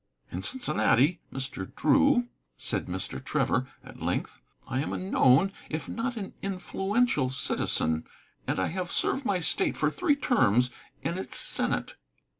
"In 0.31 0.41
Cincinnati, 0.41 1.19
Mr. 1.31 1.75
Drew," 1.75 2.27
said 2.57 2.87
Mr. 2.87 3.23
Trevor, 3.23 3.67
at 3.83 4.01
length, 4.01 4.41
"I 4.67 4.79
am 4.79 4.93
a 4.93 4.97
known, 4.97 5.53
if 5.69 5.87
not 5.87 6.17
an 6.17 6.33
influential, 6.41 7.29
citizen; 7.29 8.07
and 8.47 8.59
I 8.59 8.69
have 8.69 8.91
served 8.91 9.25
my 9.25 9.41
state 9.41 9.77
for 9.77 9.91
three 9.91 10.15
terms 10.15 10.71
in 11.03 11.19
its 11.19 11.37
Senate." 11.37 11.97